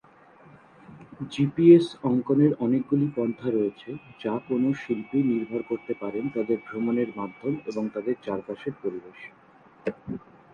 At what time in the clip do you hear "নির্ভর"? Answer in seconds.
5.31-5.61